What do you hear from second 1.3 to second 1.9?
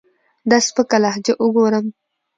اوګورم